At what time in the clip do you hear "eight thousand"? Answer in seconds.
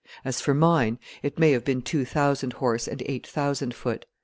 3.05-3.75